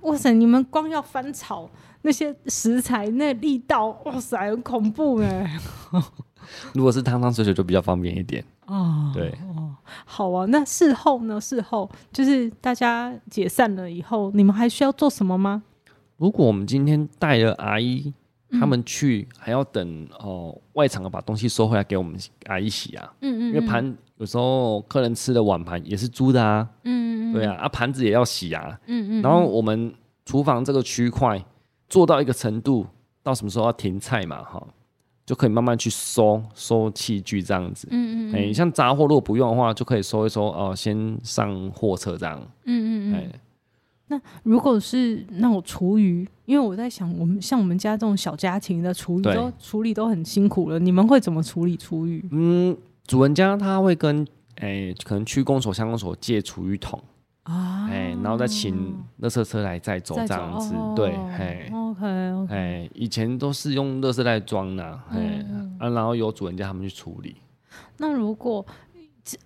[0.02, 1.68] 哇塞，你们光要翻炒。
[2.06, 5.58] 那些食材，那力道，哇塞，很恐怖哎！
[6.74, 9.10] 如果是汤汤水水就比较方便一点哦。
[9.14, 9.53] 对哦，
[10.04, 10.46] 好啊。
[10.46, 11.40] 那事后呢？
[11.40, 15.62] 事后就是大家解散了以后，你们还需要做什么吗？
[16.16, 18.12] 如果我们今天带了阿姨
[18.52, 23.12] 他们去，还要等哦、呃、外场的把东西收回来给我们阿姨洗啊。
[23.20, 23.42] 嗯，嗯嗯。
[23.48, 26.68] 因为盘有时候客人吃的碗盘也是租的啊。
[26.84, 27.32] 嗯嗯。
[27.32, 28.78] 对啊，啊盘子也要洗啊。
[28.86, 29.22] 嗯嗯。
[29.22, 29.92] 然后我们
[30.24, 31.44] 厨房这个区块。
[31.86, 32.84] 做到一个程度，
[33.22, 34.42] 到什么时候要停菜嘛？
[34.42, 34.66] 哈，
[35.26, 37.88] 就可以慢慢去收收器具这样子。
[37.90, 42.40] 嗯嗯哎、欸，像杂货如果不用的话，就可以收一收哦、呃，先上货车这样。
[42.64, 43.40] 嗯嗯哎，欸、
[44.08, 52.22] 那如果是那种厨余，因为我在想，我们像我们家这种小家庭的厨余都处理都很辛苦了，你们会怎么处理厨余？
[52.30, 57.02] 嗯，主人家他会跟哎、欸，可能区公所、乡公所借厨余桶。
[57.44, 62.06] 啊，哎，然后再请垃圾车来再走这样子，对，嘿，OK
[62.48, 65.44] 哎，以前都是用垃圾袋装的，哎，
[65.78, 67.36] 啊，然后由主人家他们去处理。
[67.98, 68.64] 那如果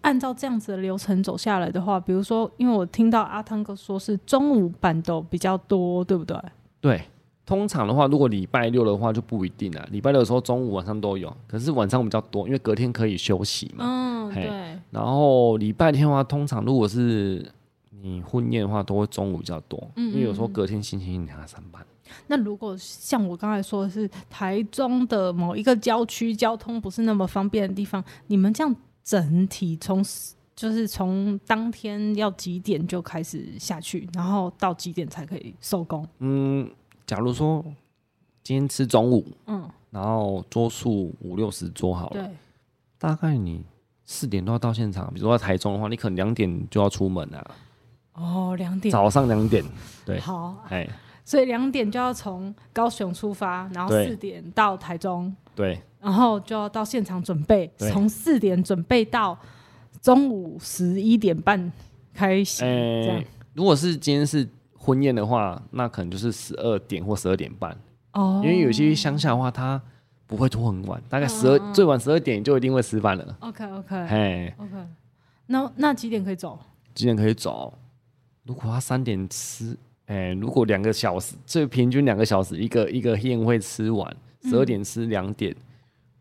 [0.00, 6.36] 按照这样子的流程走下来的话，比如说，因为我听到阿汤哥说是中午办桌比较多，对不对？
[6.80, 7.02] 对，
[7.46, 9.88] 通常的话，如果礼拜六的话就不一定了。
[9.90, 13.84] 礼拜六的时候中午晚上都有，可是晚上比较多，因为隔天可以休息嘛。
[13.84, 14.78] 嗯，对。
[14.90, 17.44] 然后礼拜天的话，通常如果是
[18.00, 21.84] 你婚宴的话，都会中午比较多，嗯嗯，因为有时候隔天星期一你还要上班。
[22.26, 30.02] 那如果像我刚才说的是台中的某一个郊区，交通不是那么方便的地方，你们这样整体从
[30.56, 36.06] 就是从当天要几点就开始下去，然后到几点才可以收工？
[36.20, 36.68] 嗯，
[37.06, 37.62] 假如说
[38.42, 42.34] 今天吃中午，嗯，然后桌数五六十桌好了，对，
[42.98, 43.62] 大概你
[44.06, 45.12] 四点都要到现场。
[45.12, 47.50] 比如说在台中的话，你可能两点就要出门啊。
[48.18, 49.64] 哦，两点，早上两点，
[50.04, 50.88] 对，好，哎，
[51.24, 59.38] 所以两点就要从高雄出发，然后四点到台中，对，然后就要到现场准备，从四点准备到
[60.02, 61.72] 中午十一点半
[62.12, 63.24] 开始，欸、这样。
[63.54, 67.76] 如果是今天是婚宴的话，那可能就是十二点或十二点半，
[68.12, 69.80] 哦，因为有些乡下的话，他
[70.26, 73.36] 不会拖很晚，大概十二、嗯、最晚十二点就一定会吃饭了。
[73.40, 74.72] OK OK，哎，OK，
[75.46, 76.58] 那那几点可以走？
[76.94, 77.72] 几点可以走？
[78.48, 84.10] 如果他三点吃，哎、欸，如果两个小时，最平均两个小时，一个一个宴会吃完，
[84.42, 85.62] 十二点吃两点，嗯、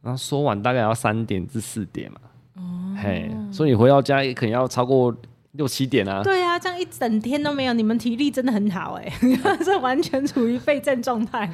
[0.01, 2.19] 然后说完大概要三点至四点嘛。
[2.57, 5.15] 哦，嘿，所以你回到家也可能要超过
[5.53, 6.21] 六七点啊。
[6.21, 11.49] 对啊，这样一整天都没有，你们体力真的很好哎、欸，这完全处于备战状态。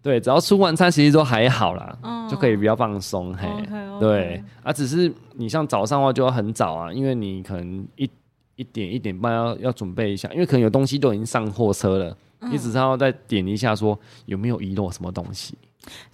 [0.00, 3.34] 对，只要吃完餐其实都还好啦，哦、就可以比较放松。
[3.34, 8.08] 嘿，okay, okay 对，啊，只是你像早上的话就要很早啊，因为你可能一。
[8.56, 15.56] 一点一点半要要准备一下，因为可能有东西都已经上货车了，嗯、你只是要再点一下说有没有遗漏什么东西。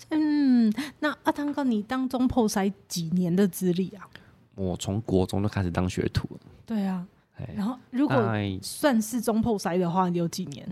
[0.09, 4.09] 嗯，那阿汤哥，你当中破塞几年的资历啊？
[4.55, 6.41] 我从国中就开始当学徒了。
[6.67, 7.07] 对啊，
[7.55, 8.17] 然后如果
[8.63, 10.69] 算是中破塞的话，你有几年？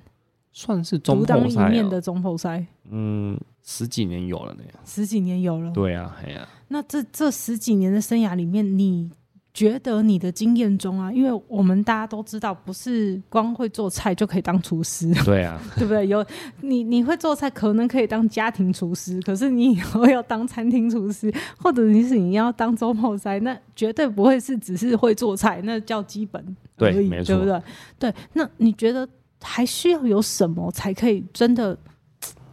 [0.52, 2.66] 算是中破塞、喔、面的中破塞。
[2.90, 4.62] 嗯，十几年有了呢。
[4.84, 5.70] 十几年有了。
[5.72, 6.48] 对啊，哎呀、啊。
[6.68, 9.10] 那这这十几年的生涯里面，你？
[9.58, 15.12] 觉得你的经验中啊，因为我们大家都知道，不是光会做菜就可以当厨师。
[15.26, 16.06] 对啊，对不对？
[16.06, 16.24] 有
[16.60, 26.40] 你，你会做菜，可能可以当家庭厨师，可是你以后要当餐厅厨师，或者你是你要当周末菜，那绝对不会是只是会做菜，那叫基本
[26.76, 27.62] 而已，对，没错，对不对？
[27.98, 29.08] 对，那你觉得
[29.42, 31.76] 还需要有什么才可以真的？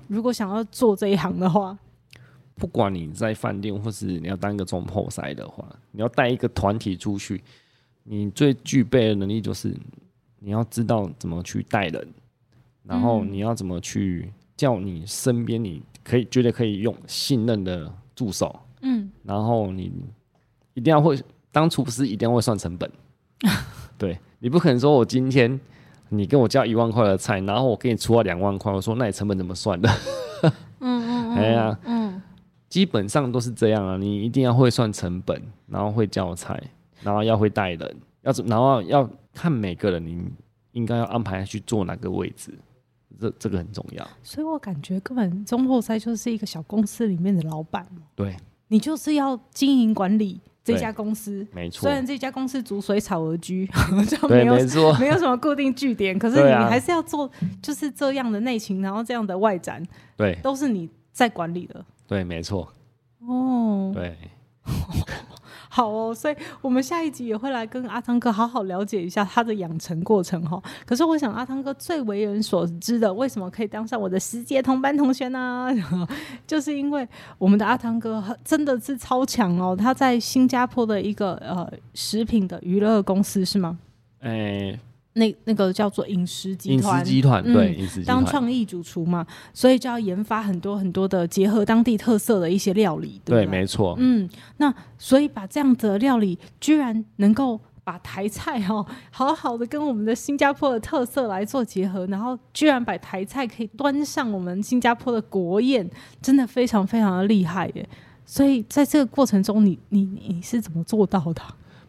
[0.08, 1.78] 如果想要做这一行的话？
[2.56, 7.44] 不管你在饭店，或是你要当一个总破塞的话，你要带一个团体出去，
[8.04, 9.76] 你最具备的能力就是
[10.40, 12.08] 你要知道怎么去带人，
[12.84, 19.92] 然后你要怎么去叫你身边你可以觉得可以用信任的助手，嗯，然后你
[20.74, 22.90] 一定要会当厨师，一定要会算成本，
[23.98, 25.60] 对，你不可能说我今天
[26.08, 29.90] 你跟我叫一万块的菜，然后我给你出了两万块，我说那你成本怎么算的？
[30.44, 32.05] 嗯嗯嗯， 哎呀，嗯。
[32.76, 36.62] 基本上都是这样啊，你一定要会算成本，然后会教材，
[37.02, 40.22] 然后要会带人，要然后要看每个人，你
[40.74, 42.52] 应该要安排去坐哪个位置，
[43.18, 44.06] 这这个很重要。
[44.22, 47.88] 所以我感觉根本中后塞就是一个小公司里面的老板。
[48.14, 48.36] 对，
[48.68, 51.84] 你就是要经营管理这家公司，没错。
[51.84, 53.66] 虽然这家公司逐水草而居，
[54.10, 54.54] 就没有
[55.00, 59.82] 没有什么固定据点，可是你还是要做就是这样的内勤，然后这样的外展，
[60.18, 61.86] 对，都是你在管理的。
[62.06, 62.68] 对，没错。
[63.26, 64.18] 哦，对。
[65.70, 70.62] 好哦，所以我们下一集也会来跟阿汤哥好好了解一下他的养成过程哈。
[70.86, 75.70] 可是我想阿汤哥最为人所知的，为什么可以当上我的十届同班同学呢？
[76.48, 83.78] 就是因为我们的阿汤哥真的是超强哦，他在新加坡的一个呃食品的娱乐公司是吗？
[84.20, 84.80] 哎、欸。
[85.18, 93.96] 那那个叫做饮食集团，饮食集团对，饮食集团当创意主厨嘛，所以就要研发很多很多的结合当地特色的一些料理，对，对，没错。
[93.98, 105.90] 嗯，那所以把这样子的料理，居然能够把台菜哦，好好的跟我们的新加坡的特色来做结合，然后居然把台菜可以端上我们新加坡的国宴，
[106.22, 107.88] 真的非常非常的厉害耶！
[108.26, 111.42] 所以在这个过程中你，你你你是怎么做到的？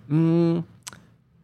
[0.07, 0.62] 嗯。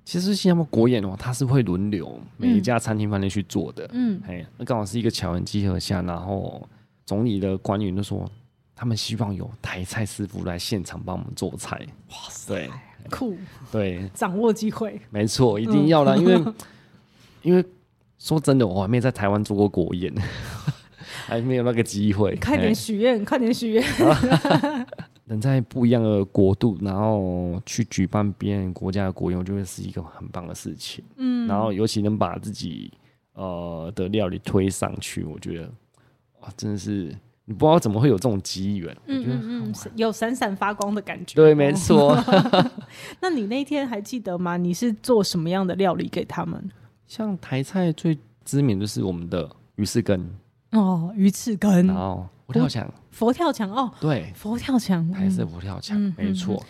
[0.04, 3.88] 其实新加坡国宴的话，它是会轮流每一家餐厅饭店去做的。
[3.92, 6.68] 嗯，哎，那刚好是一个巧人集合下，然后
[7.06, 8.28] 总理的官员就说，
[8.74, 11.80] 他们希望有台菜师傅来现场帮我们做菜。
[12.10, 12.70] 哇塞，对，
[13.10, 13.36] 酷，
[13.70, 16.52] 对，掌握机会，没错，一定要啦，嗯、因为
[17.42, 17.64] 因为
[18.18, 20.12] 说真的，我还没在台湾做过国宴，
[21.26, 22.34] 还没有那个机会。
[22.36, 23.84] 快点许愿，快点许愿。
[25.32, 31.02] 能在不一样的国度，然后去举办别人国家的国宴，我觉得是一个很棒的事情。
[31.16, 32.92] 嗯，然后尤其能把自己
[33.32, 35.72] 呃的料理推上去，我觉得
[36.42, 37.16] 哇，真的是
[37.46, 38.94] 你不知道怎么会有这种机缘。
[39.06, 41.34] 嗯嗯嗯，有闪闪发光的感觉。
[41.34, 42.14] 对，没错。
[43.20, 44.58] 那你那天还记得吗？
[44.58, 46.70] 你是做什么样的料理给他们？
[47.06, 50.30] 像台菜最知名的是我们的鱼翅羹
[50.72, 52.94] 哦，鱼翅羹，然后佛跳墙。
[53.10, 56.62] 佛跳墙哦，对，佛跳墙，还是佛跳墙，嗯、没错，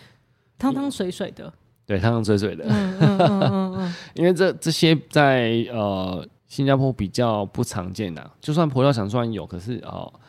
[0.57, 1.51] 汤汤水水的，
[1.85, 10.19] 对，汤汤水水的，嗯嗯嗯 因为这这些在呃新加坡比较不常见的，就算佛跳墙虽然有，可是哦、呃，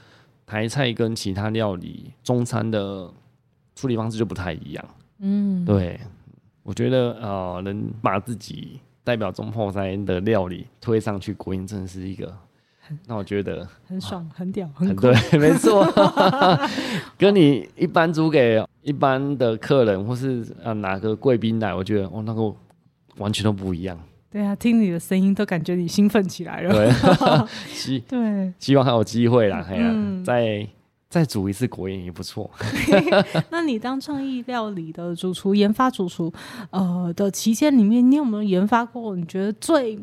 [0.46, 3.10] 台菜跟其他料理中餐的
[3.74, 4.84] 处理方式就不太一样，
[5.18, 5.98] 嗯，对，
[6.62, 12.32] 我觉得呃能把自己代表中破山的料理推上去国营，真的是一个。
[13.06, 15.86] 那我觉得很爽，很屌，很对， 没错。
[17.18, 22.54] 跟你一般租给一般的客人，或是啊哪个贵宾来，我觉得哦那个
[23.16, 23.98] 完全都不一样。
[24.30, 26.72] 对啊，听你的声音都感觉你兴奋起来了。
[26.72, 26.90] 对，
[27.72, 29.64] 希对，希望还有机会啦。
[29.68, 30.68] 哎呀、嗯，再
[31.08, 32.50] 再煮一次国宴也不错。
[33.50, 36.32] 那你当创意料理的主厨、研发主厨
[36.70, 39.96] 呃的期间里面，你有没有研发过你觉得最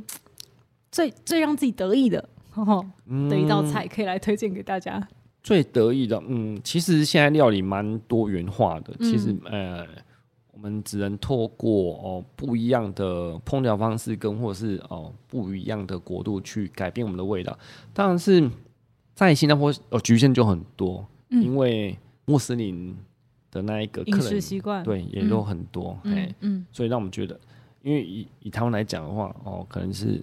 [0.89, 2.30] 最最让自己得意的？
[2.55, 2.85] 哦，
[3.29, 4.97] 的一道菜可以来推荐给大家。
[4.97, 5.07] 嗯、
[5.41, 8.93] 最得意的，嗯，其实现在料理蛮多元化的。
[8.99, 9.85] 嗯、其实，呃，
[10.51, 17.57] 我们只能透过哦不一样的烹调方式，跟或者是哦不一样的国度去改变我们的味道。
[17.93, 18.49] 当然是
[19.15, 22.95] 在新加坡哦局限就很多，嗯、因为穆斯林
[23.49, 27.39] 的那一个饮食习惯对也都很多，嗯嗯，所以让我们觉得，
[27.81, 30.21] 因为以以台湾来讲的话，哦，可能是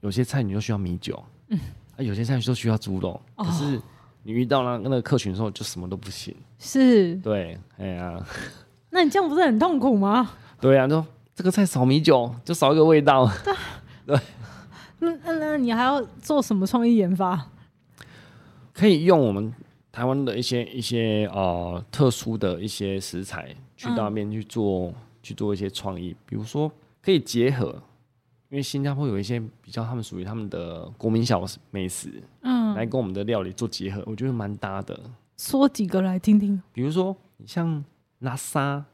[0.00, 1.20] 有些菜你就需要米酒。
[1.48, 1.58] 嗯，
[1.96, 3.80] 啊，有些菜都需要猪肉，哦、可是
[4.22, 6.34] 你遇到那那个客群的时候，就什么都不行。
[6.58, 8.26] 是，对，哎呀、啊，
[8.90, 10.30] 那你这样不是很痛苦吗？
[10.60, 11.04] 对呀、啊，就
[11.34, 13.30] 这个菜少米酒，就少一个味道。
[13.44, 13.54] 对，
[14.06, 14.18] 对
[15.00, 17.50] 那那那你还要做什么创意研发？
[18.72, 19.52] 可以用我们
[19.92, 27.80] 台湾的一些一些呃特殊的一些食材，去到那边去做、嗯、去做一些创意，比如说可以结合。
[28.54, 34.96] 因为新加坡有一些比较，他们属于他们的国民小美食，嗯，来跟我们的料理做结合，我觉得蛮搭的。
[35.36, 36.62] 说几个来听听。
[36.72, 37.84] 比如说，像
[38.20, 38.84] 拉沙，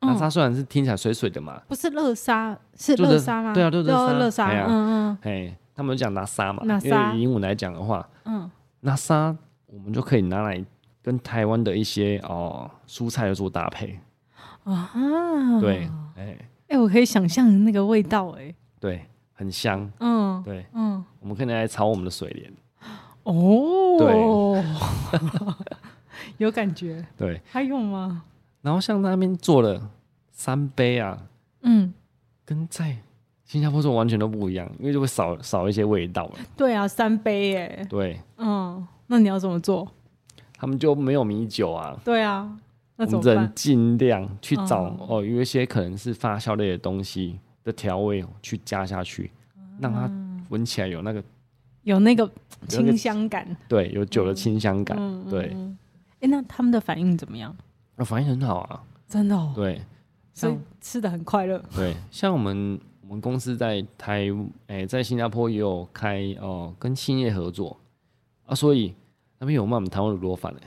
[0.00, 3.54] 拉沙虽然是听起来水水的嘛，不是乐沙，是乐沙吗？
[3.54, 4.50] 对啊，就是乐沙。
[4.66, 6.64] 嗯嗯，哎，他们讲拉沙嘛。
[6.82, 8.50] 因为以英文来讲的话，嗯，
[8.80, 10.60] 拉沙我们就可以拿来
[11.00, 13.96] 跟台湾的一些哦蔬菜做搭配
[14.64, 14.90] 啊。
[15.60, 18.52] 对，哎哎，我可以想象那个味道，哎。
[18.84, 19.00] 对，
[19.32, 19.90] 很香。
[20.00, 22.52] 嗯，对，嗯，我们可以来炒我们的水莲。
[23.22, 24.64] 哦，对，
[26.36, 27.02] 有感觉。
[27.16, 28.24] 对，还有吗？
[28.60, 29.90] 然后像那边做了
[30.32, 31.18] 三杯啊，
[31.62, 31.94] 嗯，
[32.44, 32.94] 跟在
[33.46, 36.34] 新加坡做完全都不一样，因为就会少少一些味道了。
[36.54, 37.86] 对啊，三杯耶。
[37.88, 39.88] 对，嗯，那你要怎么做？
[40.58, 41.98] 他们就没有米酒啊。
[42.04, 42.54] 对啊，
[42.96, 43.34] 那怎么办？
[43.34, 47.38] 我们只能尽量去找哦，有一些可能是发酵类的东西。
[47.64, 49.30] 的调味去加下去，
[49.80, 50.10] 让它
[50.50, 51.24] 闻起来有那个
[51.82, 52.30] 有那个
[52.68, 55.46] 清香感，对，有酒的清香感，嗯对。
[56.20, 57.54] 哎、欸，那他们的反应怎么样？
[57.96, 59.52] 啊，反应很好啊，真的、哦。
[59.54, 59.82] 对，
[60.32, 61.62] 所以吃的很快乐。
[61.76, 64.28] 对，像我们我们公司在台，
[64.66, 67.78] 哎、欸，在新加坡也有开哦、呃，跟兴业合作
[68.46, 68.94] 啊，所以
[69.38, 70.60] 那边有卖我们台湾卤肉饭的。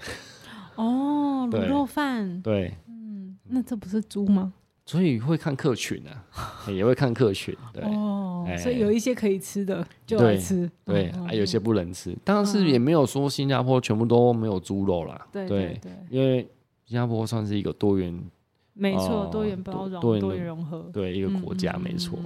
[0.76, 2.42] 哦，卤肉饭。
[2.44, 2.74] 对。
[2.88, 4.54] 嗯，那这不是猪吗？
[4.88, 6.24] 所以会看客群啊，
[6.72, 12.16] 也会看客群，对哦，欸、所以有一些可以吃的就来吃，对，还有些不能吃。
[12.24, 16.48] 当然是也没有说新加坡全部都没有猪肉啦，对对，对，因为
[16.86, 18.18] 新加坡算是一个多元。
[18.80, 22.18] 没错，多元包容，多元融合，对一个国家，嗯、没错。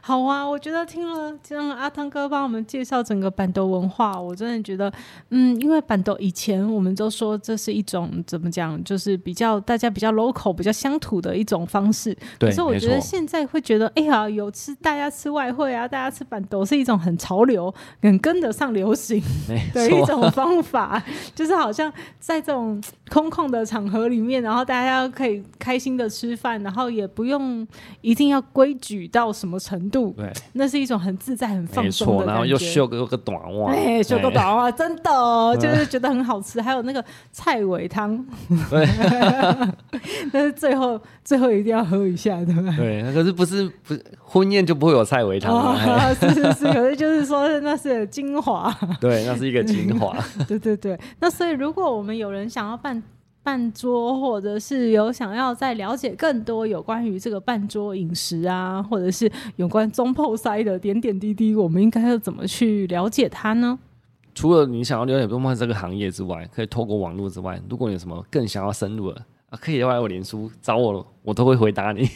[0.00, 4.92] 好啊，我觉得听了这样阿汤哥帮我们介绍整个板豆文化，我真的觉得，
[5.30, 12.16] 嗯，因为板豆以前我们都说这是一种怎么讲，就是比较大家比较 local、比较乡土的一种方式。
[12.38, 17.72] 对，可是我觉得现在会觉得，哎呀，有吃大家吃外汇啊，大家吃板豆是一种很潮流、
[18.02, 19.22] 很跟得上流行
[19.72, 21.02] 的一种方法，
[21.34, 25.40] 就是好像在这种空旷的场合里面，然后大家可以。
[25.58, 27.66] 开心的吃饭，然后也不用
[28.00, 32.26] 一定要规矩到什么程度，对，那是一种很自在、很放松的。
[32.26, 36.60] 然后又秀个个短袜，哎，秀个短袜，真的就是觉得很好吃。
[36.60, 38.22] 还有那个菜尾汤，
[38.68, 38.86] 对，
[40.32, 42.74] 但是最后最后一定要喝一下，对吧？
[42.76, 45.76] 对，可是不是不是婚宴就不会有菜尾汤、哦、
[46.20, 50.16] 是是是，可是就是说那是精华，对，那是一个精华，
[50.48, 50.98] 对对对。
[51.20, 53.00] 那所以如果我们有人想要办。
[53.50, 63.76] 半桌，或者是有想要再了解更多有关于这个办桌饮食啊，或者是有关总铺师的点点滴滴，我们应该要怎么去了解它呢？
[64.36, 72.08] 除了你想要了解总铺这个行业之外，可以透过网络之外，如果你有什么更想要深入的啊，可以来我脸书找我，我都会回答你。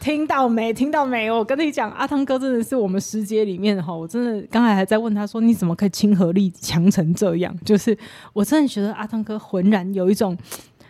[0.00, 0.72] 听到没？
[0.72, 1.30] 听到没？
[1.30, 7.54] 我跟你讲，阿汤哥真的是我们师姐里面哈，我真的刚才还在问他说，你怎么可以亲和力强成这样？
[7.64, 7.96] 就是
[8.32, 10.36] 我真的觉得阿汤哥浑然有一种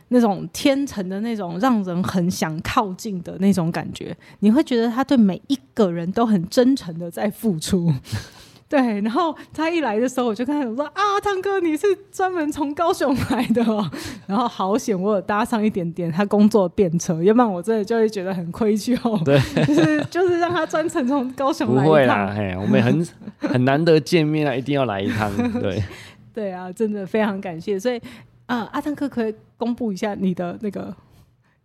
[0.08, 7.92] 那种天成的那种让人很想靠近的那种感觉，你会觉得他对每一个人都很真诚的在付出。
[8.70, 13.90] 对，然后他一来的时候，我就跟他说：“啊，汤哥，你是专门从高雄来的哦。
[14.28, 19.20] ”然后好险，我有搭上一点点他工作便车，要不然我真的就会觉得很亏欠哦。
[19.24, 21.84] 对， 就是就是让他专程从高雄来一趟。
[21.84, 23.04] 不会啦，嘿，我们很
[23.50, 25.28] 很难得见面啊，一定要来一趟。
[25.60, 25.82] 对，
[26.32, 27.76] 对啊，真的非常感谢。
[27.76, 27.98] 所以
[28.46, 30.94] 啊、呃，阿汤哥可以公布一下你的那个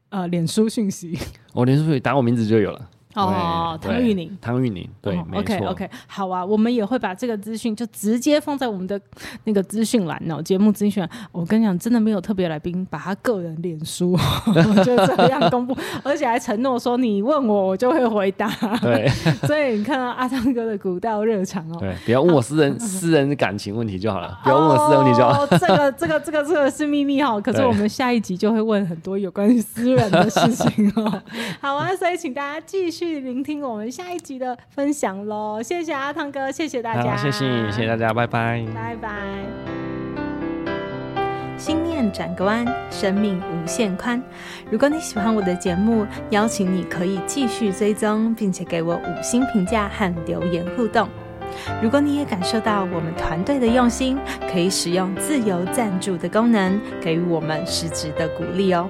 [0.10, 1.16] 呃脸书讯息。
[1.54, 2.90] 我脸书打我名字就有了。
[3.16, 9.00] 哦，唐玉宁，唐玉宁，对、哦、，OK OK，好啊，我们也会把这个资讯就直接放在我们的
[9.46, 11.10] 那个资讯栏哦，节目资讯栏。
[11.32, 14.18] 我跟你讲，真的没有特别来宾把他个人脸书
[14.84, 18.50] 就这样公布， 而且还承诺说你问我，我就会回答。
[18.82, 19.08] 对，
[19.48, 25.44] 所以你看到阿汤哥的古道热肠哦，对，不要问我私人、啊、私人感情问题就好了，不要问我私人问题就好。
[25.44, 31.22] 哦，这个这个这个这个是秘密哈，可是我们下一集就会问很多有关于私人的事情哦。
[31.62, 33.05] 好啊，所以请大家继续。
[33.06, 35.62] 去聆听我们下一集的分享喽！
[35.62, 39.10] 谢谢阿汤哥，谢谢大家，谢谢，谢谢大家，拜拜，拜拜。
[41.56, 44.20] 心念转个弯，生命无限宽。
[44.72, 51.08] 如果你喜欢我的节目，邀请你可以继续追踪，并且给我五星评价和留言互动。
[51.84, 54.18] 如果你也感受到我们团队的用心，
[54.52, 58.90] 可以使用自由赞助的功能，给予我们实质的鼓励哦。